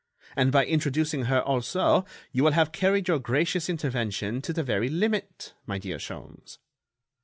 [0.35, 4.89] And by introducing her also, you will have carried your gracious intervention to the very
[4.89, 6.57] limit, my dear Sholmes."